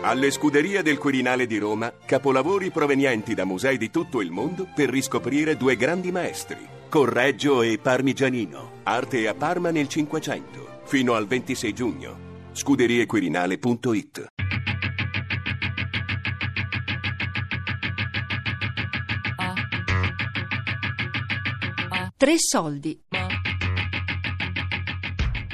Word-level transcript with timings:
Alle 0.00 0.30
scuderie 0.30 0.82
del 0.82 0.96
Quirinale 0.96 1.46
di 1.46 1.58
Roma, 1.58 1.92
capolavori 2.06 2.70
provenienti 2.70 3.34
da 3.34 3.44
musei 3.44 3.76
di 3.76 3.90
tutto 3.90 4.20
il 4.20 4.30
mondo 4.30 4.66
per 4.72 4.88
riscoprire 4.88 5.56
due 5.56 5.76
grandi 5.76 6.12
maestri, 6.12 6.66
Correggio 6.88 7.62
e 7.62 7.78
Parmigianino, 7.78 8.80
arte 8.84 9.26
a 9.26 9.34
Parma 9.34 9.70
nel 9.70 9.88
Cinquecento, 9.88 10.82
fino 10.84 11.14
al 11.14 11.26
26 11.26 11.72
giugno. 11.74 12.26
scuderiequirinale.it 12.52 14.26
Tre 22.16 22.34
soldi. 22.36 23.00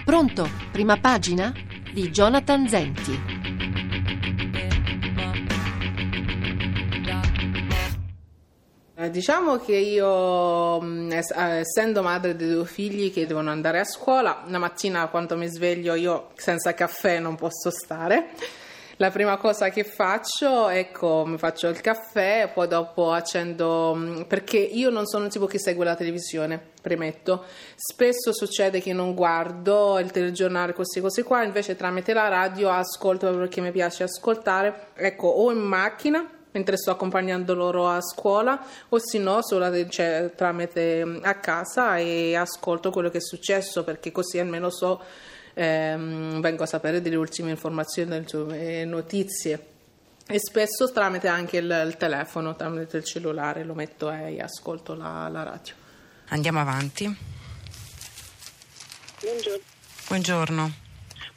Pronto? 0.05 0.49
Prima 0.71 0.97
pagina? 0.97 1.53
Di 1.93 2.11
Jonathan 2.11 2.67
Zenti. 2.69 3.34
Diciamo 9.11 9.59
che 9.59 9.77
io, 9.77 10.83
es- 11.11 11.31
eh, 11.31 11.59
essendo 11.61 12.03
madre 12.03 12.37
di 12.37 12.51
due 12.51 12.67
figli 12.67 13.13
che 13.13 13.27
devono 13.27 13.51
andare 13.51 13.81
a 13.81 13.85
scuola, 13.85 14.43
la 14.47 14.59
mattina 14.59 15.09
quando 15.09 15.37
mi 15.37 15.49
sveglio 15.49 15.95
io 15.95 16.31
senza 16.35 16.75
caffè 16.75 17.19
non 17.19 17.37
posso 17.37 17.71
stare. 17.71 18.29
La 18.99 19.11
prima 19.11 19.37
cosa 19.39 19.71
che 19.71 19.83
faccio, 19.83 20.69
ecco, 20.69 21.25
mi 21.27 21.37
faccio 21.37 21.67
il 21.67 21.81
caffè, 21.81 22.53
poi 22.55 22.69
dopo 22.69 23.11
accendo, 23.11 23.93
mh, 23.93 24.27
perché 24.29 24.59
io 24.59 24.89
non 24.91 25.05
sono 25.07 25.25
il 25.25 25.33
tipo 25.33 25.47
che 25.47 25.59
segue 25.59 25.85
la 25.85 25.97
televisione, 25.97 26.61
premetto. 26.81 27.45
Spesso 27.75 28.33
succede 28.33 28.81
che 28.81 28.93
non 28.93 29.15
guardo 29.15 29.99
il 29.99 30.13
telegiornale, 30.13 30.75
queste 30.75 31.01
cose 31.01 31.25
qua, 31.25 31.43
invece 31.43 31.75
tramite 31.75 32.13
la 32.13 32.29
radio 32.29 32.71
ascolto 32.71 33.37
perché 33.37 33.61
mi 33.61 33.73
piace 33.73 34.05
ascoltare, 34.05 34.89
ecco, 34.95 35.27
o 35.27 35.51
in 35.51 35.59
macchina 35.59 36.29
mentre 36.55 36.77
sto 36.77 36.91
accompagnando 36.91 37.55
loro 37.55 37.89
a 37.89 38.01
scuola 38.01 38.65
o 38.89 38.99
se 38.99 39.19
no 39.19 39.43
solo 39.43 39.89
cioè, 39.89 40.33
tramite 40.35 41.05
mm, 41.05 41.19
a 41.23 41.35
casa 41.35 41.99
e 41.99 42.35
ascolto 42.35 42.91
quello 42.91 43.11
che 43.11 43.19
è 43.19 43.23
successo 43.23 43.85
perché 43.85 44.11
così 44.11 44.39
almeno 44.39 44.71
so 44.71 45.03
ehm, 45.55 46.41
vengo 46.41 46.63
a 46.63 46.67
sapere 46.67 47.01
delle 47.01 47.17
ultime 47.17 47.51
informazioni 47.51 48.25
e 48.53 48.85
notizie 48.85 49.67
e 50.27 50.39
spesso 50.39 50.91
tramite 50.91 51.29
anche 51.29 51.59
il, 51.59 51.85
il 51.87 51.97
telefono 51.97 52.57
tramite 52.57 52.97
il 52.97 53.05
cellulare 53.05 53.65
lo 53.65 53.75
metto 53.75 54.11
e 54.11 54.41
ascolto 54.41 54.95
la, 54.95 55.29
la 55.29 55.43
radio 55.43 55.83
Andiamo 56.29 56.61
avanti. 56.61 57.15
Buongiorno. 59.21 59.63
Buongiorno. 60.09 60.84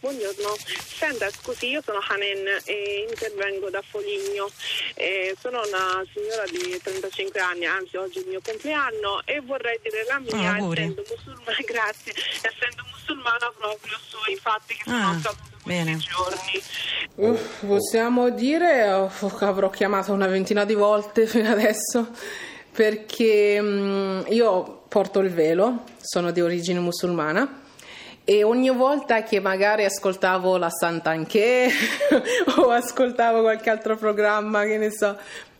Buongiorno. 0.08 0.55
Senta, 0.88 1.30
scusi, 1.30 1.67
io 1.67 1.81
sono 1.83 2.00
Hanen 2.00 2.47
e 2.63 3.05
intervengo 3.09 3.69
da 3.69 3.81
Foligno. 3.86 4.50
Eh, 4.94 5.36
sono 5.38 5.58
una 5.58 6.02
signora 6.13 6.45
di 6.50 6.80
35 6.81 7.38
anni, 7.41 7.66
anzi 7.66 7.97
oggi 7.97 8.19
è 8.19 8.22
il 8.22 8.28
mio 8.30 8.39
compleanno 8.41 9.22
e 9.25 9.41
vorrei 9.41 9.78
dire 9.83 10.05
la 10.08 10.19
mia, 10.19 10.53
Ah, 10.53 10.58
essendo 10.59 11.03
musulmana, 11.09 11.58
grazie, 11.67 12.13
essendo 12.39 12.83
musulmana 12.89 13.52
proprio 13.59 13.97
sui 14.08 14.38
fatti 14.38 14.75
che 14.75 14.83
sono 14.85 14.95
Ah, 14.95 15.09
accaduti 15.09 15.41
questi 15.61 15.83
bene. 15.83 15.97
giorni. 15.97 16.63
Uff, 17.16 17.66
possiamo 17.66 18.30
dire 18.30 18.89
oh, 18.94 19.09
che 19.38 19.44
avrò 19.44 19.69
chiamato 19.69 20.13
una 20.13 20.28
ventina 20.28 20.63
di 20.63 20.73
volte 20.73 21.28
fino 21.28 21.50
adesso 21.52 22.11
perché 22.72 23.59
mm, 23.61 24.22
io 24.30 24.83
porto 24.88 25.19
il 25.19 25.33
velo, 25.33 25.83
sono 26.00 26.31
di 26.31 26.39
origine 26.39 26.80
musulmana 26.80 27.66
e 28.30 28.44
ogni 28.44 28.70
volta 28.72 29.23
che 29.23 29.39
magari 29.39 29.86
ascoltavo 29.86 30.58
la 30.58 30.70
Sant'Anché 30.70 31.70
o 32.59 32.72
ascoltavo 32.72 33.39
qualche 33.39 33.69
altro 33.69 33.95
programma, 33.95 34.66
che 34.66 34.78
ne 34.78 34.92
so, 34.92 35.16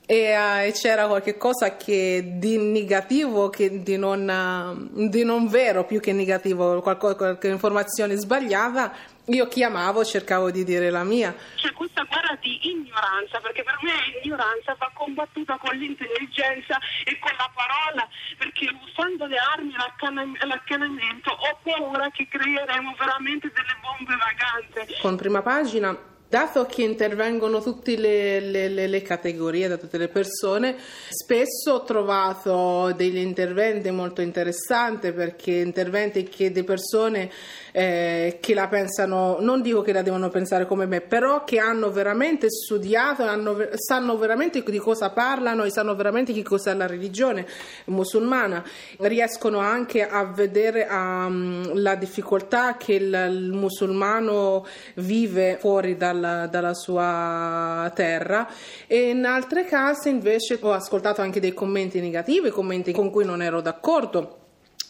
e, 0.06 0.16
eh, 0.16 0.68
e 0.68 0.72
c'era 0.74 1.08
qualche 1.08 1.38
cosa 1.38 1.78
che 1.78 2.34
di 2.36 2.58
negativo, 2.58 3.50
di 3.58 3.96
non, 3.96 4.30
eh, 4.30 5.08
di 5.08 5.24
non 5.24 5.48
vero 5.48 5.86
più 5.86 6.02
che 6.02 6.12
negativo, 6.12 6.82
qualco- 6.82 7.16
qualche 7.16 7.48
informazione 7.48 8.18
sbagliata, 8.18 8.92
io 9.28 9.48
chiamavo, 9.48 10.06
cercavo 10.06 10.52
di 10.52 10.64
dire 10.64 10.90
la 10.90 11.04
mia. 11.04 11.36
C'è 11.56 11.72
questa 11.74 12.04
guerra 12.04 12.38
di 12.42 12.70
ignoranza, 12.70 13.40
perché 13.42 13.64
per 13.64 13.78
me 13.82 13.92
l'ignoranza 14.22 14.76
va 14.80 14.90
combattuta 14.94 15.58
con 15.58 15.76
l'intelligenza 15.76 16.80
e 17.04 17.20
con 17.20 17.32
la 17.38 17.50
parola, 17.54 18.08
perché 18.38 18.70
usando 18.88 19.26
le 19.26 19.38
armi 19.38 19.74
e 19.74 20.46
l'accanimento 20.48 21.32
ho 21.32 21.60
paura 21.62 22.10
che 22.12 22.28
creeremo 22.30 22.96
veramente 22.98 23.52
delle 23.54 23.76
bombe 23.82 24.16
vaganze. 24.16 24.98
con 25.02 25.16
prima 25.18 25.42
pagina. 25.42 26.16
Dato 26.30 26.66
che 26.66 26.82
intervengono 26.84 27.62
tutte 27.62 27.96
le, 27.96 28.42
le- 28.42 28.68
le- 28.68 28.88
le 28.88 29.02
categorie 29.02 29.70
da 29.70 29.78
tutte 29.78 29.98
le 29.98 30.10
persone, 30.10 30.76
spesso 31.08 31.72
ho 31.72 31.84
trovato 31.86 32.92
degli 32.94 33.16
interventi 33.16 33.90
molto 33.92 34.20
interessanti 34.20 35.14
perché 35.14 35.52
interventi 35.54 36.26
che 36.26 36.52
di 36.52 36.66
persone 36.66 37.32
eh, 37.78 38.40
che 38.42 38.56
la 38.56 38.68
pensano, 38.68 39.38
non 39.40 39.62
dico 39.62 39.84
che 39.84 39.94
la 39.94 40.02
devono 40.02 40.30
pensare 40.30 40.66
come 40.66 40.88
me, 40.88 41.02
però 41.02 41.44
che 41.44 41.60
hanno 41.60 41.92
veramente 41.92 42.50
studiato, 42.50 43.22
hanno 43.22 43.56
sanno 43.76 44.18
veramente 44.18 44.64
di 44.64 44.80
cosa 44.80 45.12
parlano 45.12 45.64
e 45.64 45.70
sanno 45.70 45.94
veramente 45.94 46.34
che 46.34 46.42
cos'è 46.42 46.74
la 46.74 46.88
religione 46.88 47.46
musulmana, 47.86 48.64
riescono 49.02 49.60
anche 49.60 50.08
a 50.08 50.26
vedere 50.26 50.88
um, 50.90 51.80
la 51.80 51.94
difficoltà 51.94 52.78
che 52.78 52.94
il, 52.94 53.28
il 53.30 53.52
musulmano 53.54 54.66
vive 54.96 55.58
fuori 55.60 55.96
dal- 55.96 56.48
dalla 56.50 56.74
sua 56.74 57.92
terra. 57.94 58.50
E 58.88 59.10
in 59.10 59.24
altri 59.24 59.66
casi 59.66 60.10
invece 60.10 60.58
ho 60.60 60.72
ascoltato 60.72 61.22
anche 61.22 61.40
dei 61.40 61.54
commenti 61.54 62.00
negativi, 62.00 62.50
commenti 62.50 62.92
con 62.92 63.12
cui 63.12 63.24
non 63.24 63.44
ero 63.44 63.62
d'accordo 63.62 64.46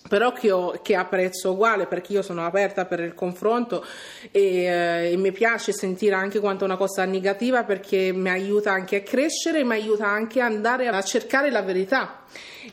però 0.08 0.32
che, 0.32 0.52
ho- 0.52 0.80
che 0.82 0.96
apprezzo 0.96 1.52
uguale 1.52 1.86
perché 1.86 2.14
io 2.14 2.22
sono 2.22 2.46
aperta 2.46 2.86
per 2.86 3.00
il 3.00 3.14
confronto 3.14 3.86
e, 4.32 4.64
eh, 4.64 5.12
e 5.12 5.18
mi 5.18 5.32
piace 5.32 5.74
sentire 5.74 6.16
anche 6.16 6.40
quanto 6.40 6.66
una 6.66 6.78
cosa 6.78 7.06
negativa 7.06 7.64
perché 7.64 8.12
mi 8.14 8.30
aiuta 8.30 8.72
anche 8.72 8.98
a 8.98 9.02
crescere 9.02 9.64
mi 9.64 9.74
aiuta 9.74 10.08
anche 10.08 10.42
ad 10.42 10.52
andare 10.52 10.88
a 10.88 11.02
cercare 11.02 11.52
la 11.52 11.62
verità. 11.62 12.24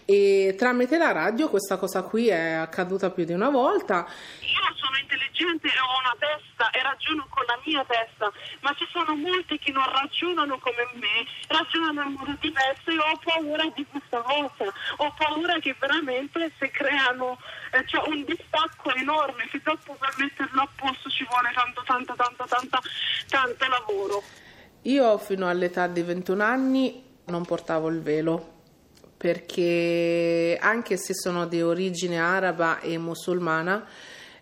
E 0.05 0.55
tramite 0.59 0.99
la 0.99 1.13
radio 1.13 1.49
questa 1.49 1.77
cosa 1.77 2.03
qui 2.03 2.29
è 2.29 2.53
accaduta 2.53 3.11
più 3.11 3.25
di 3.25 3.33
una 3.33 3.49
volta. 3.49 4.07
Io 4.41 4.75
sono 4.77 4.97
intelligente 4.99 5.69
ho 5.69 5.99
una 6.01 6.17
testa 6.19 6.71
e 6.71 6.83
ragiono 6.83 7.27
con 7.55 7.63
la 7.63 7.63
mia 7.65 7.85
testa, 7.85 8.33
ma 8.61 8.75
ci 8.77 8.87
sono 8.91 9.15
molti 9.15 9.59
che 9.59 9.71
non 9.71 9.85
ragionano 9.91 10.59
come 10.59 10.89
me, 10.95 11.25
ragionano 11.49 12.03
in 12.09 12.17
modo 12.19 12.37
diverso 12.41 12.91
e 12.91 12.99
ho 12.99 13.19
paura 13.23 13.65
di 13.75 13.87
questa 13.87 14.21
cosa. 14.21 14.73
Ho 14.99 15.15
paura 15.17 15.59
che 15.61 15.75
veramente 15.79 16.51
si 16.59 16.69
creano 16.71 17.39
eh, 17.73 17.87
cioè 17.87 18.09
un 18.09 18.25
distacco 18.25 18.93
enorme 18.95 19.47
che 19.51 19.61
dopo 19.63 19.95
per 19.95 20.15
metterlo 20.19 20.63
a 20.63 20.69
posto 20.75 21.09
ci 21.11 21.27
vuole 21.29 21.53
tanto, 21.55 21.83
tanto, 21.87 22.15
tanto, 22.17 22.45
tanto, 22.49 22.81
tanto 23.29 23.69
lavoro. 23.69 24.23
Io 24.83 25.19
fino 25.19 25.49
all'età 25.49 25.87
di 25.87 26.03
21 26.03 26.43
anni 26.43 27.03
non 27.27 27.45
portavo 27.45 27.89
il 27.89 28.03
velo 28.03 28.53
perché 29.17 30.59
anche 30.61 30.99
se 30.99 31.15
sono 31.15 31.47
di 31.47 31.63
origine 31.63 32.19
araba 32.19 32.81
e 32.81 32.99
musulmana 32.99 33.87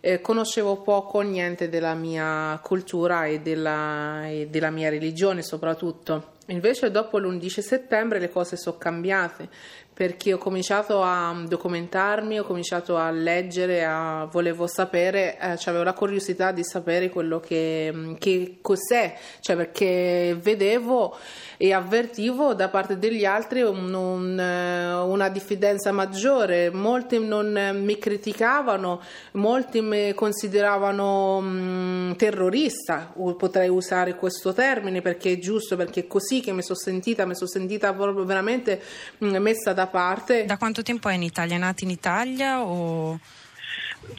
eh, 0.05 0.21
conoscevo 0.21 0.79
poco 0.79 1.19
o 1.19 1.21
niente 1.21 1.69
della 1.69 1.95
mia 1.95 2.59
cultura 2.61 3.27
e 3.27 3.41
della, 3.41 4.27
e 4.27 4.49
della 4.51 4.71
mia 4.71 4.91
religione 4.91 5.43
soprattutto. 5.43 6.31
Invece 6.47 6.91
dopo 6.91 7.19
l'11 7.19 7.61
settembre 7.61 8.19
le 8.19 8.29
cose 8.29 8.57
sono 8.57 8.77
cambiate 8.77 9.49
perché 9.95 10.33
ho 10.33 10.39
cominciato 10.39 11.03
a 11.03 11.45
documentarmi, 11.47 12.41
ho 12.41 12.45
cominciato 12.45 12.97
a 12.97 13.11
leggere, 13.13 13.85
a- 13.85 14.25
volevo 14.25 14.67
sapere, 14.67 15.39
eh, 15.39 15.57
cioè 15.57 15.69
avevo 15.69 15.85
la 15.85 15.93
curiosità 15.93 16.51
di 16.51 16.65
sapere 16.65 17.09
quello 17.09 17.39
che, 17.39 18.17
che 18.19 18.59
cos'è, 18.61 19.17
cioè 19.39 19.55
perché 19.55 20.37
vedevo 20.41 21.17
e 21.63 21.73
avvertivo 21.73 22.55
da 22.55 22.69
parte 22.69 22.99
degli 22.99 23.25
altri 23.25 23.63
un- 23.63 23.95
un, 23.95 24.37
eh, 24.37 24.95
una 24.95 25.29
diffidenza 25.29 25.93
maggiore, 25.93 26.71
molti 26.71 27.25
non 27.25 27.57
eh, 27.57 27.73
mi 27.73 28.01
criticavano, 28.01 29.01
molti 29.35 29.81
mi 29.81 30.13
consideravano 30.13 31.41
mm, 31.41 32.13
terrorista, 32.15 33.15
potrei 33.39 33.69
usare 33.69 34.17
questo 34.17 34.53
termine 34.53 35.03
perché 35.03 35.35
è 35.35 35.39
giusto, 35.39 35.77
perché 35.77 36.01
è 36.01 36.07
così 36.09 36.41
che 36.41 36.51
mi 36.51 36.63
sono 36.63 36.81
sentita, 36.81 37.27
mi 37.27 37.37
sono 37.37 37.49
sentita 37.49 37.93
proprio 37.93 38.25
veramente 38.25 38.83
mm, 39.25 39.37
messa 39.37 39.73
da 39.73 39.87
parte. 39.87 40.45
Da 40.45 40.57
quanto 40.57 40.83
tempo 40.83 41.11
è 41.11 41.15
in 41.15 41.23
Italia? 41.23 41.55
È 41.55 41.61
nata 41.61 41.85
in 41.85 41.91
Italia 41.91 42.61
o... 42.61 43.21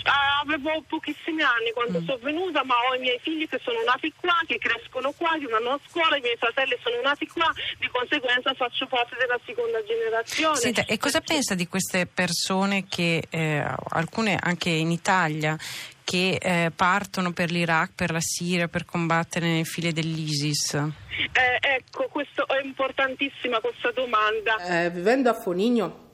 Ah, 0.03 0.41
avevo 0.44 0.83
pochissimi 0.88 1.41
anni 1.41 1.71
quando 1.74 2.00
Mm. 2.00 2.06
sono 2.06 2.18
venuta, 2.21 2.63
ma 2.63 2.75
ho 2.89 2.95
i 2.95 3.00
miei 3.00 3.19
figli 3.21 3.47
che 3.47 3.59
sono 3.63 3.80
nati 3.85 4.12
qua, 4.19 4.33
che 4.47 4.57
crescono 4.57 5.12
qua, 5.12 5.38
che 5.39 5.47
vanno 5.47 5.71
a 5.71 5.80
scuola, 5.88 6.18
i 6.18 6.21
miei 6.21 6.35
fratelli 6.38 6.77
sono 6.81 7.00
nati 7.01 7.27
qua, 7.27 7.51
di 7.80 7.88
conseguenza 7.89 8.53
faccio 8.53 8.85
parte 8.88 9.15
della 9.18 9.39
seconda 9.45 9.83
generazione. 9.83 10.56
Senta, 10.57 10.85
e 10.85 10.97
cosa 10.97 11.21
pensa 11.21 11.56
di 11.56 11.68
queste 11.68 12.06
persone 12.06 12.85
che, 12.88 13.24
eh, 13.30 13.63
alcune 13.89 14.38
anche 14.41 14.69
in 14.69 14.91
Italia, 14.91 15.57
che 16.03 16.38
eh, 16.41 16.71
partono 16.75 17.31
per 17.31 17.50
l'Iraq, 17.50 17.91
per 17.95 18.12
la 18.12 18.19
Siria, 18.19 18.68
per 18.68 18.83
combattere 18.86 19.47
nelle 19.47 19.63
file 19.63 19.94
dell'ISIS? 19.94 20.74
Eh, 20.74 21.57
ecco, 21.62 22.07
questo 22.09 22.45
è 22.47 22.62
importantissima 22.62 23.59
questa 23.62 23.91
domanda. 23.91 24.57
Eh, 24.57 24.89
vivendo 24.89 25.29
a 25.29 25.33
Foligno, 25.33 26.12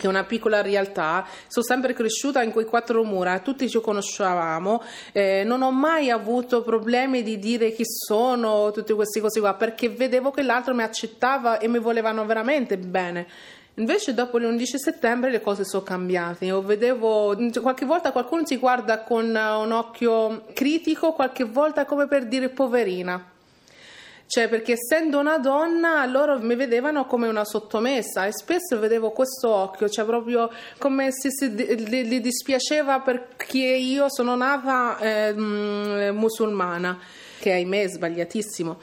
che 0.00 0.06
è 0.06 0.08
una 0.08 0.24
piccola 0.24 0.62
realtà, 0.62 1.26
sono 1.46 1.64
sempre 1.66 1.92
cresciuta 1.92 2.42
in 2.42 2.52
quei 2.52 2.64
quattro 2.64 3.04
mura, 3.04 3.40
tutti 3.40 3.68
ci 3.68 3.80
conoscevamo, 3.80 4.82
eh, 5.12 5.42
non 5.44 5.60
ho 5.60 5.70
mai 5.70 6.08
avuto 6.08 6.62
problemi 6.62 7.22
di 7.22 7.38
dire 7.38 7.72
chi 7.72 7.84
sono, 7.84 8.70
tutte 8.70 8.94
queste 8.94 9.20
cose 9.20 9.40
qua, 9.40 9.52
perché 9.54 9.90
vedevo 9.90 10.30
che 10.30 10.40
l'altro 10.40 10.74
mi 10.74 10.82
accettava 10.82 11.58
e 11.58 11.68
mi 11.68 11.78
volevano 11.78 12.24
veramente 12.24 12.78
bene. 12.78 13.26
Invece 13.74 14.14
dopo 14.14 14.38
l'11 14.38 14.76
settembre 14.76 15.30
le 15.30 15.40
cose 15.40 15.64
sono 15.64 15.82
cambiate. 15.82 16.46
Io 16.46 16.62
vedevo 16.62 17.36
qualche 17.60 17.84
volta 17.84 18.10
qualcuno 18.12 18.42
ti 18.42 18.56
guarda 18.56 19.02
con 19.02 19.26
un 19.26 19.72
occhio 19.72 20.44
critico, 20.54 21.12
qualche 21.12 21.44
volta 21.44 21.84
come 21.84 22.06
per 22.06 22.26
dire 22.26 22.48
poverina. 22.48 23.29
Cioè, 24.30 24.48
perché 24.48 24.74
essendo 24.74 25.18
una 25.18 25.38
donna, 25.38 26.06
loro 26.06 26.38
mi 26.38 26.54
vedevano 26.54 27.04
come 27.04 27.26
una 27.26 27.44
sottomessa 27.44 28.26
e 28.26 28.32
spesso 28.32 28.78
vedevo 28.78 29.10
questo 29.10 29.50
occhio, 29.50 29.88
cioè 29.88 30.04
proprio 30.04 30.48
come 30.78 31.10
se, 31.10 31.32
se 31.32 31.48
gli 31.48 32.20
dispiaceva 32.20 33.00
perché 33.00 33.58
io 33.58 34.08
sono 34.08 34.36
nata 34.36 34.98
eh, 34.98 35.32
musulmana, 36.12 36.96
che 37.40 37.50
ahimè 37.50 37.82
è 37.82 37.88
sbagliatissimo. 37.88 38.78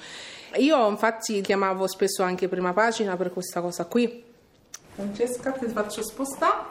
Io 0.57 0.89
infatti 0.89 1.39
chiamavo 1.39 1.87
spesso 1.87 2.23
anche 2.23 2.49
prima 2.49 2.73
pagina 2.73 3.15
per 3.15 3.31
questa 3.31 3.61
cosa 3.61 3.85
qui. 3.85 4.21
Francesca, 4.95 5.51
ti 5.51 5.67
faccio 5.67 6.03
spostare. 6.03 6.65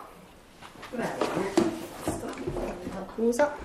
Scusa. 3.14 3.56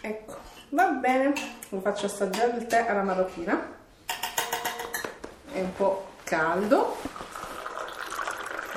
Ecco, 0.00 0.36
va 0.70 0.86
bene. 0.86 1.32
Vi 1.68 1.80
faccio 1.80 2.06
assaggiare 2.06 2.56
il 2.56 2.66
tè 2.66 2.86
alla 2.88 3.02
marocchina. 3.02 3.78
È 5.52 5.60
un 5.60 5.74
po' 5.74 6.06
caldo. 6.24 6.96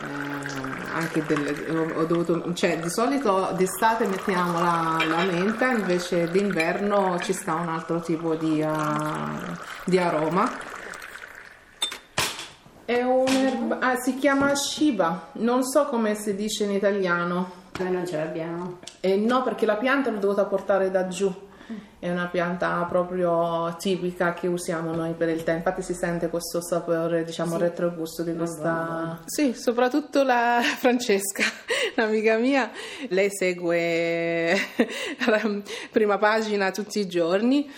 Eh, 0.02 0.92
anche 0.94 1.24
delle, 1.26 1.70
ho 1.96 2.06
dovuto, 2.06 2.54
cioè 2.54 2.78
di 2.78 2.90
solito 2.90 3.54
d'estate 3.56 4.06
mettiamo 4.06 4.60
la, 4.60 4.98
la 5.08 5.24
menta, 5.24 5.72
invece 5.72 6.30
d'inverno 6.30 7.20
ci 7.20 7.34
sta 7.34 7.54
un 7.54 7.70
altro 7.70 8.02
tipo 8.02 8.36
di, 8.36 8.62
uh, 8.62 9.56
di 9.86 9.98
aroma 9.98 10.72
è 12.86 13.02
un 13.02 13.78
ah, 13.80 13.96
si 13.96 14.18
chiama 14.18 14.54
Shiba, 14.56 15.30
non 15.34 15.64
so 15.64 15.86
come 15.86 16.16
si 16.16 16.36
dice 16.36 16.66
in 16.66 16.72
italiano. 16.72 17.62
Noi 17.80 17.92
non 17.92 18.06
ce 18.06 18.18
l'abbiamo. 18.18 18.80
Eh, 19.00 19.16
no, 19.16 19.42
perché 19.42 19.66
la 19.66 19.78
pianta 19.78 20.12
l'ho 20.12 20.20
dovuta 20.20 20.46
portare 20.46 20.92
da 20.92 21.08
giù. 21.08 21.34
È 22.00 22.10
una 22.10 22.28
pianta 22.28 22.84
proprio 22.90 23.76
tipica 23.80 24.34
che 24.34 24.48
usiamo 24.48 24.94
noi 24.94 25.14
per 25.14 25.30
il 25.30 25.44
tè, 25.44 25.54
infatti 25.54 25.82
si 25.82 25.94
sente 25.94 26.30
questo 26.30 26.62
sapore, 26.62 27.24
diciamo, 27.24 27.56
sì. 27.56 27.62
retrogusto 27.62 28.24
di 28.24 28.36
questa... 28.36 29.22
Sì, 29.26 29.54
soprattutto 29.54 30.24
la 30.24 30.60
Francesca, 30.80 31.44
un'amica 31.96 32.38
mia, 32.38 32.70
lei 33.10 33.30
segue 33.32 34.54
la 35.26 35.62
prima 35.92 36.18
pagina 36.18 36.72
tutti 36.72 37.00
i 37.00 37.08
giorni 37.08 37.72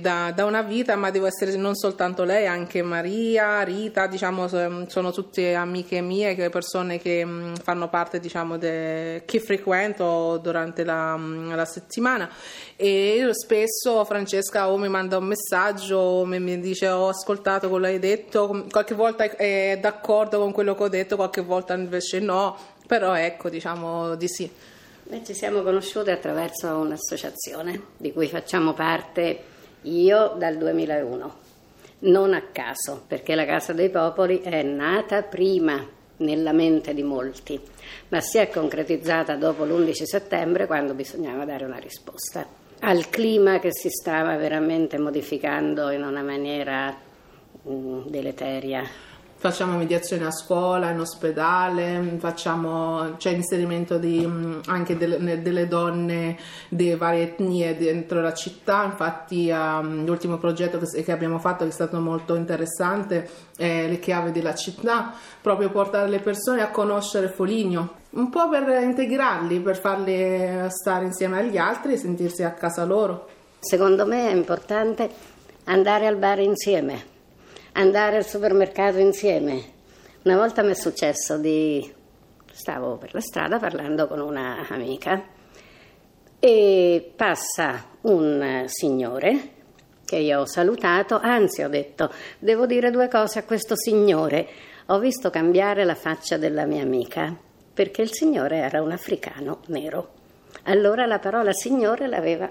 da, 0.00 0.32
da, 0.34 0.44
una 0.44 0.60
vita, 0.60 0.96
ma 0.96 1.10
devo 1.10 1.24
essere 1.24 1.56
non 1.56 1.74
soltanto 1.74 2.24
lei, 2.24 2.46
anche 2.46 2.82
Maria, 2.82 3.62
Rita, 3.62 4.06
diciamo, 4.06 4.46
sono 4.46 5.12
tutte 5.12 5.54
amiche 5.54 6.02
mie, 6.02 6.50
persone 6.50 6.98
che 6.98 7.24
mm, 7.24 7.54
fanno 7.54 7.88
parte, 7.88 8.20
diciamo, 8.20 8.58
de, 8.58 9.22
che 9.24 9.40
frequento 9.40 10.38
durante 10.42 10.84
la, 10.84 11.16
mm, 11.16 11.54
la 11.54 11.64
settimana 11.64 12.28
e 12.76 13.26
spesso 13.32 14.04
Francesca 14.04 14.68
o 14.68 14.76
mi 14.76 14.88
manda 14.88 15.16
un 15.16 15.24
messaggio 15.24 15.96
o 15.96 16.24
mi, 16.26 16.60
dice 16.60 16.88
ho 16.88 17.08
ascoltato 17.08 17.70
quello 17.70 17.86
che 17.86 17.92
hai 17.92 17.98
detto, 17.98 18.66
qualche 18.70 18.94
volta 18.94 19.24
è 19.24 19.78
d'accordo 19.80 20.38
con 20.38 20.52
quello 20.52 20.74
che 20.74 20.82
ho 20.82 20.88
detto, 20.88 21.16
qualche 21.16 21.40
volta 21.40 21.72
invece 21.72 22.20
no, 22.20 22.58
però 22.86 23.14
ecco, 23.14 23.48
diciamo 23.48 24.16
di 24.16 24.28
sì. 24.28 24.50
Noi 25.04 25.24
ci 25.24 25.32
siamo 25.32 25.62
conosciute 25.62 26.10
attraverso 26.10 26.68
un'associazione 26.76 27.80
di 27.96 28.12
cui 28.12 28.28
facciamo 28.28 28.74
parte 28.74 29.51
io 29.82 30.34
dal 30.38 30.56
2001, 30.56 31.34
non 32.00 32.34
a 32.34 32.42
caso, 32.52 33.02
perché 33.06 33.34
la 33.34 33.44
Casa 33.44 33.72
dei 33.72 33.90
Popoli 33.90 34.40
è 34.40 34.62
nata 34.62 35.22
prima 35.22 35.86
nella 36.18 36.52
mente 36.52 36.94
di 36.94 37.02
molti, 37.02 37.60
ma 38.08 38.20
si 38.20 38.38
è 38.38 38.48
concretizzata 38.48 39.36
dopo 39.36 39.64
l'11 39.64 40.02
settembre 40.02 40.66
quando 40.66 40.94
bisognava 40.94 41.44
dare 41.44 41.64
una 41.64 41.78
risposta 41.78 42.60
al 42.84 43.08
clima 43.10 43.60
che 43.60 43.72
si 43.72 43.88
stava 43.90 44.36
veramente 44.36 44.98
modificando 44.98 45.90
in 45.90 46.02
una 46.02 46.22
maniera 46.22 46.96
mh, 47.62 48.08
deleteria 48.08 48.82
facciamo 49.42 49.76
mediazione 49.76 50.24
a 50.24 50.30
scuola, 50.30 50.90
in 50.90 51.00
ospedale, 51.00 52.16
facciamo, 52.20 53.16
c'è 53.16 53.30
inserimento 53.30 53.98
di, 53.98 54.24
mm, 54.24 54.60
anche 54.66 54.96
delle, 54.96 55.42
delle, 55.42 55.66
donne 55.66 56.38
di 56.68 56.94
varie 56.94 57.24
etnie 57.24 57.76
dentro 57.76 58.20
la 58.20 58.32
città, 58.34 58.84
infatti 58.84 59.50
um, 59.50 60.04
l'ultimo 60.04 60.38
progetto 60.38 60.78
che, 60.78 61.02
che, 61.02 61.10
abbiamo 61.10 61.40
fatto 61.40 61.66
è 61.66 61.70
stato 61.72 61.98
molto 61.98 62.36
interessante 62.36 63.28
è 63.56 63.88
le 63.88 63.98
chiavi 63.98 64.30
della 64.30 64.54
città, 64.54 65.12
proprio 65.40 65.70
portare 65.70 66.08
le 66.08 66.20
persone 66.20 66.62
a 66.62 66.70
conoscere 66.70 67.26
Foligno, 67.26 67.94
un 68.10 68.30
po' 68.30 68.48
per 68.48 68.68
integrarli, 68.80 69.58
per 69.58 69.76
farli 69.76 70.68
stare 70.68 71.04
insieme 71.04 71.40
agli 71.40 71.58
altri 71.58 71.94
e 71.94 71.96
sentirsi 71.96 72.44
a 72.44 72.52
casa 72.52 72.84
loro. 72.84 73.26
Secondo 73.58 74.06
me 74.06 74.28
è 74.28 74.32
importante 74.32 75.10
andare 75.64 76.06
al 76.06 76.16
bar 76.16 76.38
insieme 76.38 77.10
andare 77.72 78.16
al 78.16 78.26
supermercato 78.26 78.98
insieme. 78.98 79.62
Una 80.24 80.36
volta 80.36 80.62
mi 80.62 80.70
è 80.70 80.74
successo 80.74 81.38
di... 81.38 81.92
stavo 82.52 82.96
per 82.96 83.14
la 83.14 83.20
strada 83.20 83.58
parlando 83.58 84.06
con 84.06 84.20
una 84.20 84.66
amica 84.68 85.22
e 86.38 87.12
passa 87.14 87.84
un 88.02 88.64
signore 88.66 89.60
che 90.04 90.16
io 90.16 90.40
ho 90.40 90.46
salutato, 90.46 91.18
anzi 91.18 91.62
ho 91.62 91.68
detto 91.68 92.12
devo 92.38 92.66
dire 92.66 92.90
due 92.90 93.08
cose 93.08 93.38
a 93.38 93.44
questo 93.44 93.74
signore. 93.76 94.46
Ho 94.86 94.98
visto 94.98 95.30
cambiare 95.30 95.84
la 95.84 95.94
faccia 95.94 96.36
della 96.36 96.66
mia 96.66 96.82
amica 96.82 97.34
perché 97.72 98.02
il 98.02 98.12
signore 98.12 98.58
era 98.58 98.82
un 98.82 98.90
africano 98.90 99.60
nero. 99.68 100.10
Allora 100.64 101.06
la 101.06 101.18
parola 101.18 101.52
signore 101.52 102.08
l'aveva 102.08 102.50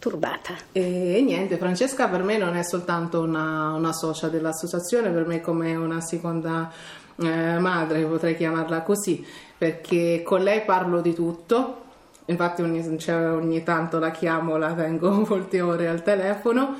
turbata. 0.00 0.54
E, 0.72 1.22
niente, 1.24 1.56
Francesca 1.58 2.08
per 2.08 2.24
me 2.24 2.38
non 2.38 2.56
è 2.56 2.64
soltanto 2.64 3.20
una, 3.20 3.74
una 3.74 3.92
socia 3.92 4.26
dell'associazione, 4.26 5.10
per 5.10 5.26
me 5.26 5.36
è 5.36 5.40
come 5.40 5.76
una 5.76 6.00
seconda 6.00 6.72
eh, 7.16 7.58
madre, 7.58 8.02
potrei 8.06 8.34
chiamarla 8.34 8.80
così, 8.82 9.24
perché 9.56 10.22
con 10.24 10.42
lei 10.42 10.62
parlo 10.62 11.00
di 11.00 11.14
tutto. 11.14 11.82
Infatti 12.24 12.62
ogni, 12.62 12.98
cioè, 12.98 13.30
ogni 13.30 13.62
tanto 13.62 13.98
la 13.98 14.10
chiamo, 14.10 14.56
la 14.56 14.72
tengo 14.72 15.10
molte 15.28 15.60
ore 15.60 15.86
al 15.86 16.02
telefono 16.02 16.76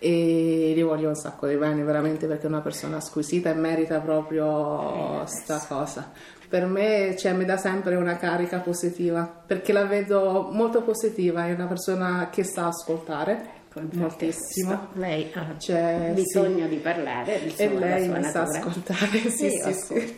e 0.00 0.72
gli 0.74 0.82
voglio 0.82 1.08
un 1.08 1.14
sacco 1.14 1.46
di 1.46 1.56
bene 1.56 1.84
veramente 1.84 2.26
perché 2.26 2.44
è 2.44 2.48
una 2.48 2.62
persona 2.62 3.00
squisita 3.00 3.50
e 3.50 3.54
merita 3.54 4.00
proprio 4.00 5.24
sta 5.26 5.62
cosa 5.68 6.10
per 6.50 6.66
me 6.66 7.14
cioè, 7.16 7.32
mi 7.32 7.44
dà 7.44 7.56
sempre 7.56 7.94
una 7.94 8.16
carica 8.16 8.58
positiva 8.58 9.22
perché 9.22 9.72
la 9.72 9.84
vedo 9.84 10.48
molto 10.50 10.82
positiva, 10.82 11.46
è 11.46 11.52
una 11.52 11.66
persona 11.66 12.28
che 12.28 12.42
sa 12.42 12.66
ascoltare. 12.66 13.58
Ecco, 13.68 13.82
moltissimo. 13.92 14.88
Lei 14.94 15.30
ha 15.32 15.56
cioè, 15.58 16.10
bisogno 16.12 16.64
sì. 16.64 16.70
di 16.70 16.76
parlare 16.78 17.54
e 17.54 17.68
lei 17.68 18.08
mi 18.08 18.24
sa 18.24 18.42
ascoltare. 18.42 19.20
Sì, 19.30 19.48
sì, 19.48 19.72
sì, 19.72 20.16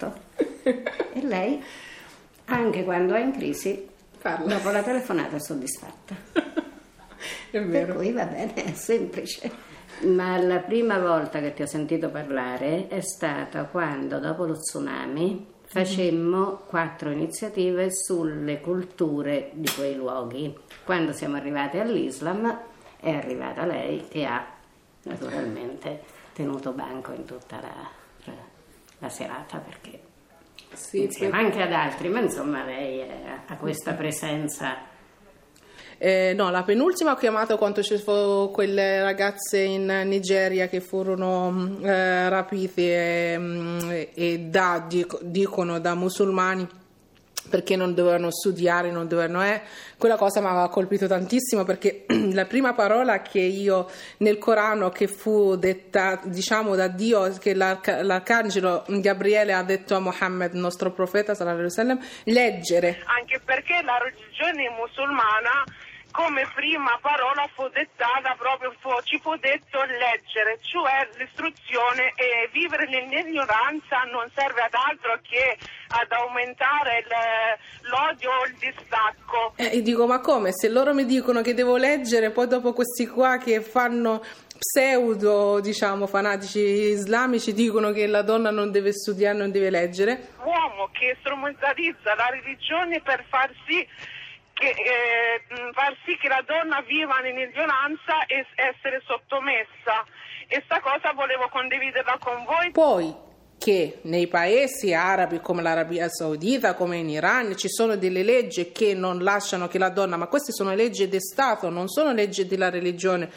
e 0.64 1.20
lei, 1.20 1.62
anche 2.46 2.82
quando 2.84 3.12
è 3.12 3.20
in 3.20 3.32
crisi, 3.32 3.86
Parla. 4.22 4.54
dopo 4.54 4.70
la 4.70 4.82
telefonata 4.82 5.36
è 5.36 5.38
soddisfatta. 5.38 6.14
è 7.50 7.62
vero. 7.62 7.86
Per 7.86 7.96
cui 7.96 8.12
va 8.12 8.24
bene, 8.26 8.54
è 8.54 8.72
semplice. 8.72 9.50
Ma 10.02 10.36
la 10.38 10.58
prima 10.58 10.98
volta 10.98 11.40
che 11.40 11.52
ti 11.52 11.62
ho 11.62 11.66
sentito 11.66 12.10
parlare 12.10 12.88
è 12.88 13.00
stata 13.00 13.64
quando, 13.64 14.18
dopo 14.18 14.44
lo 14.44 14.58
tsunami, 14.58 15.46
facemmo 15.64 16.62
quattro 16.66 17.10
iniziative 17.10 17.90
sulle 17.92 18.60
culture 18.60 19.50
di 19.52 19.70
quei 19.74 19.94
luoghi. 19.94 20.54
Quando 20.84 21.12
siamo 21.12 21.36
arrivati 21.36 21.78
all'Islam 21.78 22.60
è 22.98 23.10
arrivata 23.10 23.64
lei 23.64 24.06
che 24.08 24.24
ha 24.24 24.44
naturalmente 25.04 26.02
tenuto 26.32 26.72
banco 26.72 27.12
in 27.12 27.24
tutta 27.24 27.60
la, 27.60 28.34
la 28.98 29.08
serata 29.08 29.58
perché 29.58 30.00
sì, 30.72 31.04
insieme 31.04 31.38
anche 31.38 31.62
ad 31.62 31.72
altri, 31.72 32.08
ma 32.08 32.20
insomma 32.20 32.64
lei 32.64 33.02
ha 33.02 33.56
questa 33.56 33.92
presenza 33.92 34.90
eh, 36.04 36.34
no, 36.34 36.50
la 36.50 36.64
penultima 36.64 37.12
ho 37.12 37.14
chiamato 37.14 37.56
quando 37.56 37.80
ci 37.80 37.96
furono 37.96 38.48
quelle 38.48 39.00
ragazze 39.02 39.60
in 39.60 39.86
Nigeria 40.06 40.66
che 40.66 40.80
furono 40.80 41.78
eh, 41.80 42.28
rapite 42.28 43.34
e, 43.34 43.38
mm, 43.38 43.90
e 44.12 44.38
da, 44.40 44.84
dicono 45.20 45.78
da 45.78 45.94
musulmani 45.94 46.66
perché 47.48 47.76
non 47.76 47.94
dovevano 47.94 48.32
studiare, 48.32 48.90
non 48.90 49.06
dovevano... 49.06 49.44
Eh. 49.44 49.62
Quella 49.96 50.16
cosa 50.16 50.40
mi 50.40 50.46
aveva 50.46 50.68
colpito 50.70 51.06
tantissimo 51.06 51.62
perché 51.62 52.04
la 52.32 52.46
prima 52.46 52.72
parola 52.72 53.22
che 53.22 53.38
io 53.38 53.88
nel 54.18 54.38
Corano 54.38 54.88
che 54.88 55.06
fu 55.06 55.54
detta, 55.54 56.18
diciamo, 56.24 56.74
da 56.74 56.88
Dio, 56.88 57.30
che 57.38 57.54
l'arca- 57.54 58.02
l'arcangelo 58.02 58.84
Gabriele 58.88 59.52
ha 59.52 59.62
detto 59.62 59.94
a 59.94 60.00
Muhammad, 60.00 60.54
nostro 60.54 60.90
profeta, 60.90 61.34
sallallahu 61.34 61.64
alaihi 61.64 61.76
wasallam, 61.76 62.00
leggere. 62.24 63.02
Anche 63.04 63.40
perché 63.44 63.80
la 63.84 63.98
religione 63.98 64.68
musulmana 64.70 65.64
come 66.12 66.46
prima 66.54 66.98
parola 67.00 67.48
fu 67.54 67.66
dettata 67.68 68.34
proprio, 68.38 68.72
fu, 68.78 68.90
ci 69.02 69.18
fu 69.18 69.34
detto 69.36 69.80
leggere, 69.82 70.58
cioè 70.62 71.08
l'istruzione 71.16 72.12
e 72.14 72.48
vivere 72.52 72.86
nell'ignoranza 72.88 74.02
non 74.12 74.30
serve 74.34 74.60
ad 74.62 74.74
altro 74.74 75.18
che 75.22 75.56
ad 75.88 76.12
aumentare 76.12 76.98
il- 76.98 77.88
l'odio 77.90 78.30
o 78.30 78.44
il 78.46 78.54
distacco. 78.60 79.54
Eh, 79.56 79.78
e 79.78 79.82
dico, 79.82 80.06
ma 80.06 80.20
come? 80.20 80.52
Se 80.52 80.68
loro 80.68 80.94
mi 80.94 81.04
dicono 81.06 81.40
che 81.40 81.54
devo 81.54 81.76
leggere, 81.76 82.30
poi 82.30 82.46
dopo 82.46 82.72
questi 82.72 83.06
qua 83.06 83.38
che 83.38 83.60
fanno 83.60 84.22
pseudo, 84.58 85.60
diciamo, 85.60 86.06
fanatici 86.06 86.60
islamici 86.60 87.52
dicono 87.52 87.90
che 87.90 88.06
la 88.06 88.22
donna 88.22 88.50
non 88.50 88.70
deve 88.70 88.92
studiare, 88.92 89.36
non 89.36 89.50
deve 89.50 89.70
leggere. 89.70 90.34
Uomo 90.44 90.88
che 90.92 91.16
strumentalizza 91.20 92.14
la 92.14 92.28
religione 92.30 93.00
per 93.00 93.24
far 93.28 93.50
sì 93.66 93.86
che, 94.62 94.70
eh, 94.70 95.72
far 95.72 95.96
sì 96.04 96.16
che 96.16 96.28
la 96.28 96.42
donna 96.46 96.80
viva 96.82 97.18
nell'ignoranza 97.18 98.26
e 98.26 98.46
essere 98.54 99.02
sottomessa. 99.04 100.06
E 100.46 100.62
sta 100.64 100.80
cosa 100.80 101.12
volevo 101.12 101.48
condividerla 101.48 102.18
con 102.20 102.44
voi. 102.44 102.70
Poi 102.70 103.30
che 103.58 103.98
nei 104.02 104.26
paesi 104.26 104.92
arabi 104.92 105.40
come 105.40 105.62
l'Arabia 105.62 106.08
Saudita, 106.08 106.74
come 106.74 106.98
in 106.98 107.08
Iran, 107.08 107.56
ci 107.56 107.68
sono 107.68 107.96
delle 107.96 108.22
leggi 108.22 108.72
che 108.72 108.94
non 108.94 109.22
lasciano 109.22 109.68
che 109.68 109.78
la 109.78 109.88
donna, 109.88 110.16
ma 110.16 110.26
queste 110.26 110.52
sono 110.52 110.74
leggi 110.74 111.08
di 111.08 111.20
Stato, 111.20 111.68
non 111.68 111.88
sono 111.88 112.12
leggi 112.12 112.46
della 112.46 112.70
religione, 112.70 113.30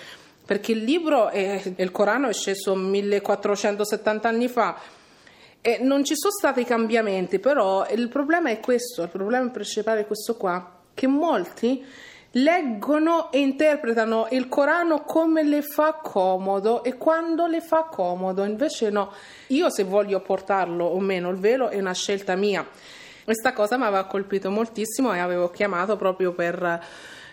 perché 0.45 0.71
il 0.71 0.83
libro, 0.83 1.29
è, 1.29 1.61
il 1.75 1.91
Corano 1.91 2.27
è 2.27 2.33
sceso 2.33 2.75
1470 2.75 4.27
anni 4.27 4.47
fa. 4.47 4.79
E 5.61 5.79
non 5.81 6.03
ci 6.03 6.15
sono 6.15 6.31
stati 6.31 6.63
cambiamenti, 6.63 7.39
però 7.39 7.87
il 7.89 8.09
problema 8.09 8.49
è 8.49 8.59
questo, 8.59 9.03
il 9.03 9.09
problema 9.09 9.49
principale 9.49 10.01
è 10.01 10.05
questo 10.07 10.37
qua, 10.37 10.74
che 10.95 11.05
molti 11.05 11.85
leggono 12.37 13.31
e 13.31 13.39
interpretano 13.39 14.27
il 14.31 14.49
Corano 14.49 15.03
come 15.03 15.43
le 15.43 15.61
fa 15.61 15.93
comodo 15.93 16.83
e 16.83 16.95
quando 16.95 17.45
le 17.45 17.61
fa 17.61 17.83
comodo, 17.83 18.43
invece 18.43 18.89
no, 18.89 19.13
io 19.47 19.69
se 19.69 19.83
voglio 19.83 20.19
portarlo 20.19 20.85
o 20.85 20.99
meno 20.99 21.29
il 21.29 21.37
velo 21.37 21.69
è 21.69 21.79
una 21.79 21.93
scelta 21.93 22.35
mia. 22.35 22.67
Questa 23.23 23.53
cosa 23.53 23.77
mi 23.77 23.85
aveva 23.85 24.05
colpito 24.05 24.51
moltissimo 24.51 25.13
e 25.13 25.19
avevo 25.19 25.49
chiamato 25.49 25.95
proprio 25.95 26.33
per, 26.33 26.83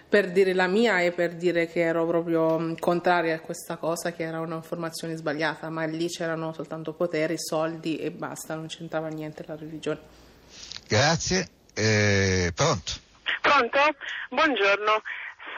per 0.08 0.30
dire 0.30 0.54
la 0.54 0.66
mia 0.66 1.00
e 1.00 1.10
per 1.10 1.34
dire 1.34 1.66
che 1.66 1.80
ero 1.80 2.06
proprio 2.06 2.58
mh, 2.58 2.78
contraria 2.78 3.34
a 3.34 3.40
questa 3.40 3.76
cosa, 3.76 4.12
che 4.12 4.22
era 4.22 4.40
un'informazione 4.40 5.16
sbagliata, 5.16 5.68
ma 5.68 5.84
lì 5.84 6.08
c'erano 6.08 6.52
soltanto 6.52 6.92
poteri, 6.92 7.34
soldi 7.38 7.96
e 7.96 8.10
basta, 8.10 8.54
non 8.54 8.68
c'entrava 8.68 9.08
niente 9.08 9.44
la 9.46 9.56
religione. 9.56 10.00
Grazie. 10.86 11.48
Eh, 11.74 12.52
pronto? 12.54 13.10
Pronto? 13.42 13.78
Buongiorno. 14.30 15.02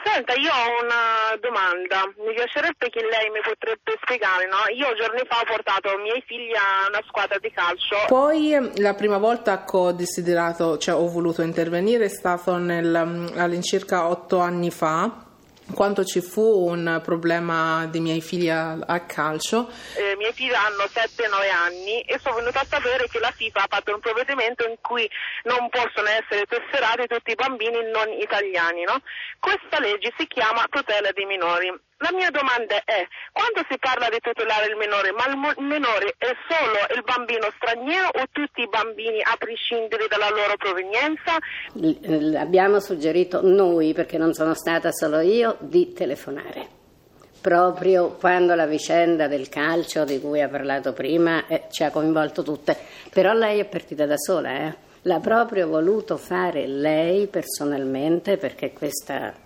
Senta, 0.03 0.33
io 0.33 0.51
ho 0.51 0.83
una 0.83 1.37
domanda. 1.39 2.05
Mi 2.17 2.33
piacerebbe 2.33 2.89
che 2.89 3.01
lei 3.01 3.29
mi 3.29 3.41
potrebbe 3.41 3.97
spiegare, 4.01 4.45
no? 4.47 4.57
Io 4.73 4.93
giorni 4.95 5.21
fa 5.27 5.39
ho 5.41 5.45
portato 5.45 5.97
i 5.97 6.01
miei 6.01 6.23
figli 6.25 6.53
a 6.53 6.87
una 6.89 7.01
squadra 7.07 7.37
di 7.39 7.51
calcio. 7.51 8.05
Poi 8.07 8.53
eh, 8.53 8.81
la 8.81 8.93
prima 8.93 9.17
volta 9.17 9.63
che 9.63 9.77
ho 9.77 9.91
desiderato, 9.93 10.77
cioè 10.77 10.95
ho 10.95 11.07
voluto 11.07 11.41
intervenire 11.41 12.05
è 12.05 12.09
stato 12.09 12.57
nel, 12.57 13.03
mm, 13.05 13.37
all'incirca 13.37 14.07
otto 14.07 14.39
anni 14.39 14.69
fa, 14.69 15.24
quando 15.73 16.03
ci 16.03 16.21
fu 16.21 16.41
un 16.41 16.99
problema 17.03 17.85
dei 17.87 18.01
miei 18.01 18.21
figli 18.21 18.49
a, 18.49 18.73
a 18.73 18.99
calcio. 19.05 19.69
Eh, 19.95 20.11
I 20.11 20.15
miei 20.17 20.33
figli 20.33 20.53
hanno 20.53 20.83
7-9 20.83 21.51
anni 21.51 22.01
e 22.01 22.19
sono 22.21 22.35
venuta 22.35 22.61
a 22.61 22.65
sapere 22.67 23.07
che 23.07 23.19
la 23.19 23.31
FIFA 23.31 23.59
ha 23.63 23.67
fatto 23.69 23.93
un 23.93 23.99
provvedimento 23.99 24.67
in 24.67 24.75
cui 24.81 25.09
non 25.43 25.69
possono 25.69 26.07
essere 26.07 26.45
tesserati 26.45 27.07
tutti 27.07 27.31
i 27.31 27.35
bambini 27.35 27.79
non 27.91 28.09
italiani, 28.19 28.83
no? 28.83 29.01
Questa 29.39 29.79
legge 29.79 30.13
si 30.17 30.27
chiama 30.27 30.65
tutela 30.69 31.11
dei 31.11 31.25
minori. 31.25 31.73
La 31.99 32.11
mia 32.11 32.29
domanda 32.29 32.75
è, 32.83 33.07
quando 33.31 33.63
si 33.69 33.77
parla 33.79 34.09
di 34.09 34.19
tutelare 34.19 34.67
il 34.67 34.75
minore, 34.75 35.13
ma 35.13 35.25
il 35.27 35.63
minore 35.63 36.13
è 36.17 36.35
solo 36.49 36.75
il 36.93 37.01
bambino 37.03 37.47
straniero 37.55 38.09
o 38.19 38.25
tutti 38.33 38.61
i 38.61 38.67
bambini 38.67 39.21
a 39.21 39.33
prescindere 39.37 40.07
dalla 40.09 40.29
loro 40.29 40.57
provenienza? 40.57 41.37
L- 41.75 42.35
Abbiamo 42.35 42.81
suggerito 42.81 43.39
noi, 43.41 43.93
perché 43.93 44.17
non 44.17 44.33
sono 44.33 44.53
stata 44.53 44.91
solo 44.91 45.21
io, 45.21 45.55
di 45.59 45.93
telefonare. 45.93 46.67
Proprio 47.39 48.15
quando 48.19 48.55
la 48.55 48.65
vicenda 48.65 49.27
del 49.27 49.47
calcio 49.47 50.03
di 50.03 50.19
cui 50.19 50.41
ha 50.41 50.49
parlato 50.49 50.91
prima 50.91 51.47
eh, 51.47 51.67
ci 51.71 51.85
ha 51.85 51.91
coinvolto 51.91 52.43
tutte. 52.43 52.75
Però 53.09 53.31
lei 53.31 53.59
è 53.59 53.65
partita 53.65 54.05
da 54.05 54.17
sola, 54.17 54.49
eh? 54.51 54.75
L'ha 55.03 55.19
proprio 55.19 55.67
voluto 55.67 56.17
fare 56.17 56.67
lei 56.67 57.27
personalmente 57.27 58.35
perché 58.37 58.73
questa 58.73 59.43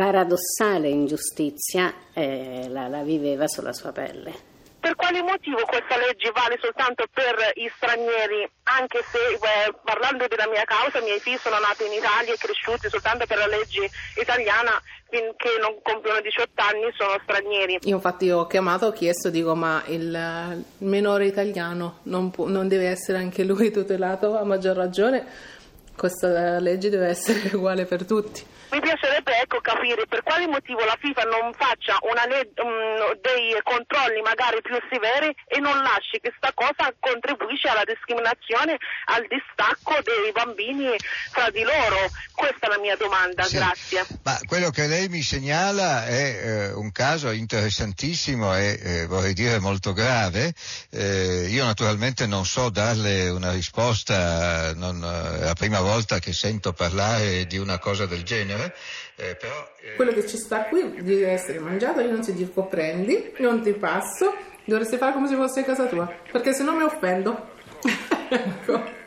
paradossale 0.00 0.88
ingiustizia 0.88 1.92
eh, 2.14 2.68
la, 2.70 2.88
la 2.88 3.02
viveva 3.02 3.46
sulla 3.46 3.74
sua 3.74 3.92
pelle. 3.92 4.48
Per 4.80 4.94
quale 4.94 5.20
motivo 5.20 5.60
questa 5.66 5.98
legge 5.98 6.30
vale 6.32 6.56
soltanto 6.58 7.04
per 7.12 7.36
i 7.56 7.70
stranieri, 7.76 8.48
anche 8.62 9.04
se 9.12 9.18
eh, 9.18 9.74
parlando 9.84 10.24
della 10.26 10.48
mia 10.48 10.64
causa, 10.64 11.00
i 11.00 11.02
miei 11.02 11.20
figli 11.20 11.36
sono 11.36 11.58
nati 11.58 11.84
in 11.84 11.92
Italia 11.92 12.32
e 12.32 12.38
cresciuti 12.38 12.88
soltanto 12.88 13.26
per 13.26 13.36
la 13.36 13.46
legge 13.46 13.90
italiana, 14.18 14.80
finché 15.10 15.60
non 15.60 15.76
compiono 15.82 16.18
18 16.22 16.48
anni 16.56 16.90
sono 16.96 17.20
stranieri. 17.22 17.80
Io 17.82 17.96
infatti 17.96 18.30
ho 18.30 18.46
chiamato, 18.46 18.86
ho 18.86 18.92
chiesto, 18.92 19.28
dico 19.28 19.54
ma 19.54 19.82
il 19.88 20.64
minore 20.78 21.26
italiano 21.26 21.98
non, 22.04 22.30
può- 22.30 22.48
non 22.48 22.68
deve 22.68 22.88
essere 22.88 23.18
anche 23.18 23.44
lui 23.44 23.70
tutelato 23.70 24.38
a 24.38 24.44
maggior 24.44 24.76
ragione? 24.76 25.58
Questa 26.00 26.58
legge 26.60 26.88
deve 26.88 27.08
essere 27.08 27.50
uguale 27.54 27.84
per 27.84 28.06
tutti. 28.06 28.42
Mi 28.70 28.80
piacerebbe 28.80 29.36
ecco, 29.42 29.60
capire 29.60 30.06
per 30.08 30.22
quale 30.22 30.46
motivo 30.46 30.82
la 30.84 30.96
FIFA 30.98 31.22
non 31.24 31.52
faccia 31.52 31.98
una 32.02 32.24
mm, 32.24 33.18
dei 33.20 33.58
controlli 33.64 34.22
magari 34.22 34.62
più 34.62 34.78
severi 34.88 35.28
e 35.44 35.58
non 35.58 35.76
lasci 35.82 36.20
che 36.22 36.32
sta 36.38 36.52
cosa 36.54 36.88
contribuisce 37.00 37.68
alla 37.68 37.82
discriminazione, 37.84 38.78
al 39.06 39.26
distacco 39.28 39.98
dei 40.00 40.32
bambini 40.32 40.94
fra 41.32 41.50
di 41.50 41.62
loro. 41.62 42.08
Questa 42.32 42.66
è 42.66 42.70
la 42.70 42.78
mia 42.78 42.96
domanda, 42.96 43.42
Sì. 43.42 43.56
grazie. 43.56 44.06
Ma 44.22 44.38
quello 44.46 44.70
che 44.70 44.86
lei 44.86 45.08
mi 45.08 45.20
segnala 45.20 46.06
è 46.06 46.22
eh, 46.22 46.72
un 46.72 46.92
caso 46.92 47.30
interessantissimo 47.30 48.56
e 48.56 48.78
eh, 48.80 49.06
vorrei 49.06 49.34
dire 49.34 49.58
molto 49.58 49.92
grave. 49.92 50.54
Eh, 50.90 51.48
io 51.50 51.64
naturalmente 51.64 52.26
non 52.26 52.46
so 52.46 52.70
darle 52.70 53.28
una 53.28 53.50
risposta, 53.50 54.72
non, 54.74 55.02
eh, 55.02 55.40
è 55.40 55.44
la 55.44 55.54
prima 55.54 55.80
volta 55.80 55.89
che 56.20 56.32
sento 56.32 56.72
parlare 56.72 57.46
di 57.46 57.58
una 57.58 57.78
cosa 57.78 58.06
del 58.06 58.22
genere, 58.22 58.74
eh, 59.16 59.34
però 59.34 59.72
eh, 59.80 59.96
Quello 59.96 60.12
che 60.12 60.26
ci 60.26 60.36
sta 60.36 60.64
qui 60.64 61.02
deve 61.02 61.28
essere 61.28 61.58
mangiato, 61.58 62.00
io 62.00 62.10
non 62.10 62.20
ti 62.20 62.32
dico 62.32 62.64
prendi, 62.66 63.32
non 63.38 63.62
ti 63.62 63.72
passo, 63.72 64.34
dovresti 64.64 64.96
fare 64.96 65.12
come 65.12 65.28
se 65.28 65.36
fosse 65.36 65.60
a 65.60 65.64
casa 65.64 65.86
tua, 65.86 66.12
perché 66.30 66.52
se 66.52 66.62
no 66.62 66.74
mi 66.76 66.82
offendo. 66.82 67.48
ecco. 68.28 68.98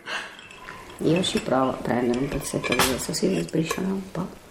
Io 1.00 1.24
ci 1.24 1.40
provo 1.42 1.72
a 1.72 1.74
prendere 1.74 2.20
un 2.20 2.28
pezzetto 2.28 2.74
di 2.74 2.86
questo, 2.86 3.14
si 3.14 3.42
sbriciola 3.42 3.88
un 3.88 4.12
po'. 4.12 4.42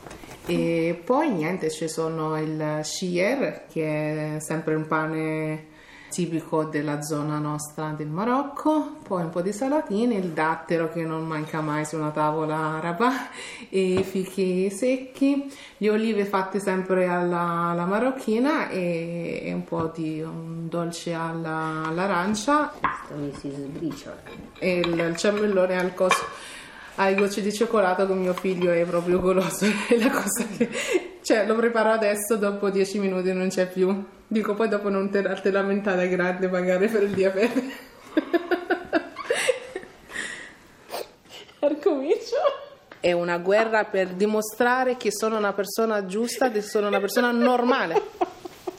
E 0.47 1.01
poi 1.05 1.31
niente, 1.31 1.71
ci 1.71 1.89
sono 1.89 2.39
il 2.39 2.81
shier, 2.83 3.67
che 3.71 4.37
è 4.37 4.41
sempre 4.41 4.75
un 4.75 4.87
pane 4.87 5.71
tipico 6.13 6.65
della 6.65 7.01
zona 7.01 7.39
nostra 7.39 7.95
del 7.97 8.09
Marocco, 8.09 8.97
poi 9.03 9.23
un 9.23 9.31
po' 9.31 9.41
di 9.41 9.53
salatine, 9.53 10.15
il 10.15 10.29
dattero 10.29 10.91
che 10.91 11.03
non 11.03 11.27
manca 11.27 11.63
mai 11.63 11.87
su 11.87 11.97
una 11.97 12.11
tavola 12.11 12.57
araba, 12.77 13.11
e 13.71 13.95
i 13.95 14.03
fichi 14.05 14.71
secchi, 14.71 15.51
le 15.79 15.91
olive 15.91 16.27
fatte 16.27 16.61
sempre 16.61 17.07
alla, 17.09 17.71
alla 17.71 17.87
marocchina 17.87 18.69
e, 18.69 19.41
e 19.45 19.53
un 19.55 19.65
po' 19.65 19.91
di 19.95 20.21
un 20.21 20.69
dolce 20.69 21.15
alla- 21.15 21.85
all'arancia 21.87 22.71
Questo 22.79 23.15
mi 23.17 23.33
si 23.35 23.51
sbriciola. 23.51 24.21
e 24.59 24.79
il, 24.81 24.99
il 24.99 25.17
ciambellone 25.17 25.79
al 25.79 25.95
coso 25.95 26.25
ai 26.97 27.15
gocce 27.15 27.41
di 27.41 27.51
cioccolato 27.51 28.07
con 28.07 28.19
mio 28.19 28.35
figlio 28.35 28.71
è 28.71 28.85
proprio 28.85 29.19
goloso 29.19 29.65
è 29.89 29.97
la 29.97 30.11
cosa 30.11 30.45
che 30.57 30.69
cioè 31.23 31.47
lo 31.47 31.55
preparo 31.57 31.91
adesso 31.91 32.37
dopo 32.37 32.69
10 32.69 32.99
minuti 32.99 33.33
non 33.33 33.49
c'è 33.49 33.67
più 33.67 34.05
dico 34.33 34.55
poi 34.55 34.69
dopo 34.69 34.89
non 34.89 35.11
te, 35.11 35.23
te 35.23 35.51
lamentare 35.51 36.09
grande 36.09 36.49
magari 36.49 36.89
per 36.89 37.03
il 37.03 37.11
diabete 37.11 37.63
Arcomincio 41.61 42.37
è 42.99 43.13
una 43.13 43.37
guerra 43.39 43.85
per 43.85 44.09
dimostrare 44.09 44.97
che 44.97 45.13
sono 45.13 45.37
una 45.37 45.53
persona 45.53 46.07
giusta 46.07 46.51
che 46.51 46.63
sono 46.63 46.87
una 46.89 46.99
persona 46.99 47.31
normale 47.31 48.31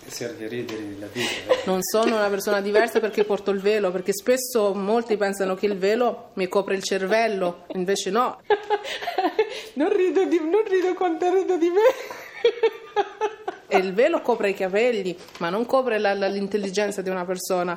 cerchi 0.09 0.47
ridere 0.47 0.95
la 0.99 1.07
vita. 1.11 1.53
Eh. 1.53 1.61
Non 1.65 1.79
sono 1.81 2.17
una 2.17 2.29
persona 2.29 2.61
diversa 2.61 2.99
perché 2.99 3.23
porto 3.23 3.49
il 3.49 3.59
velo, 3.59 3.89
perché 3.89 4.13
spesso 4.13 4.71
molti 4.75 5.17
pensano 5.17 5.55
che 5.55 5.65
il 5.65 5.75
velo 5.75 6.29
mi 6.33 6.47
copre 6.47 6.75
il 6.75 6.83
cervello, 6.83 7.65
invece 7.69 8.11
no. 8.11 8.39
non, 9.73 9.91
rido 9.91 10.25
di, 10.25 10.37
non 10.37 10.63
rido 10.67 10.93
quanto 10.93 11.33
rido 11.33 11.57
di 11.57 11.69
me. 11.69 11.81
E 13.73 13.79
il 13.79 13.91
velo 13.91 14.21
copre 14.21 14.51
i 14.51 14.53
capelli, 14.53 15.17
ma 15.39 15.49
non 15.49 15.65
copre 15.65 15.97
la, 15.97 16.13
la, 16.13 16.27
l'intelligenza 16.27 17.01
di 17.01 17.09
una 17.09 17.25
persona. 17.25 17.75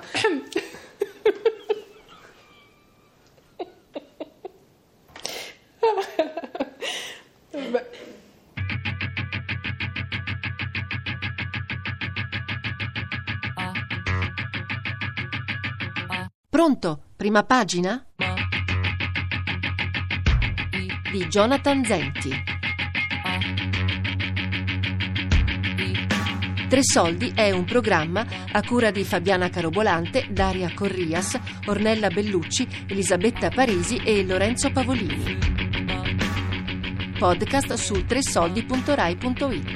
Pronto? 16.51 17.05
Prima 17.17 17.43
pagina? 17.45 18.05
Di 21.11 21.27
Jonathan 21.29 21.83
Zenti. 21.87 22.56
Tre 26.69 26.83
soldi 26.83 27.33
è 27.33 27.53
un 27.53 27.65
programma 27.65 28.27
a 28.51 28.61
cura 28.61 28.91
di 28.91 29.05
Fabiana 29.05 29.49
Carobolante, 29.49 30.27
Daria 30.31 30.73
Corrias, 30.75 31.39
Ornella 31.67 32.09
Bellucci, 32.09 32.67
Elisabetta 32.89 33.51
Parisi 33.51 33.99
e 34.05 34.25
Lorenzo 34.25 34.73
Pavolini. 34.73 35.39
Podcast 37.17 37.75
su 37.75 38.05
tresoldi.rai.it. 38.05 39.76